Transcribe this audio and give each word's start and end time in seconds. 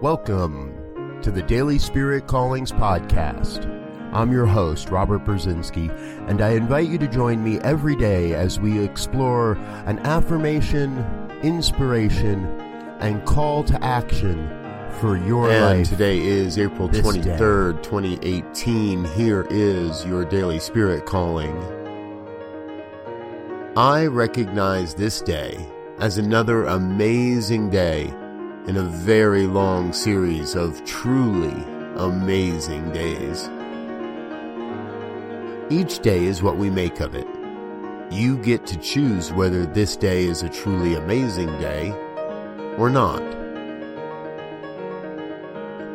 Welcome 0.00 1.20
to 1.20 1.30
the 1.30 1.42
Daily 1.42 1.78
Spirit 1.78 2.26
Callings 2.26 2.72
Podcast. 2.72 3.66
I'm 4.14 4.32
your 4.32 4.46
host, 4.46 4.88
Robert 4.88 5.24
Brzezinski, 5.24 5.90
and 6.26 6.40
I 6.40 6.52
invite 6.52 6.88
you 6.88 6.96
to 6.96 7.06
join 7.06 7.44
me 7.44 7.58
every 7.60 7.96
day 7.96 8.32
as 8.32 8.58
we 8.58 8.82
explore 8.82 9.52
an 9.84 9.98
affirmation, 10.00 11.04
inspiration, 11.42 12.46
and 13.00 13.22
call 13.26 13.62
to 13.64 13.84
action 13.84 14.48
for 15.00 15.18
your 15.18 15.50
and 15.50 15.64
life. 15.64 15.88
today 15.88 16.18
is 16.18 16.58
April 16.58 16.88
23rd, 16.88 17.82
2018. 17.82 19.04
Here 19.04 19.46
is 19.50 20.04
your 20.06 20.24
daily 20.24 20.60
spirit 20.60 21.04
calling. 21.04 21.56
I 23.76 24.06
recognize 24.06 24.94
this 24.94 25.20
day 25.20 25.64
as 26.00 26.16
another 26.16 26.64
amazing 26.64 27.68
day 27.68 28.06
in 28.66 28.78
a 28.78 28.82
very 28.82 29.46
long 29.46 29.92
series 29.92 30.54
of 30.54 30.82
truly 30.86 31.62
amazing 31.96 32.90
days. 32.90 33.50
Each 35.70 35.98
day 35.98 36.24
is 36.24 36.42
what 36.42 36.56
we 36.56 36.70
make 36.70 37.00
of 37.00 37.14
it. 37.14 37.26
You 38.10 38.38
get 38.38 38.66
to 38.68 38.78
choose 38.78 39.30
whether 39.30 39.66
this 39.66 39.94
day 39.94 40.24
is 40.24 40.42
a 40.42 40.48
truly 40.48 40.94
amazing 40.94 41.50
day 41.58 41.90
or 42.78 42.88
not. 42.88 43.20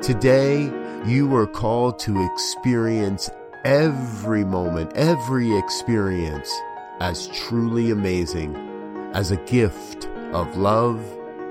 Today, 0.04 0.72
you 1.08 1.36
are 1.36 1.48
called 1.48 1.98
to 2.00 2.24
experience 2.32 3.32
every 3.64 4.46
moment, 4.46 4.92
every 4.94 5.58
experience 5.58 6.54
as 7.00 7.28
truly 7.30 7.90
amazing, 7.90 8.75
as 9.16 9.32
a 9.32 9.38
gift 9.38 10.06
of 10.34 10.58
love 10.58 11.02